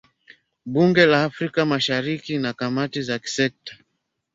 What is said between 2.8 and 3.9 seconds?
za kisekta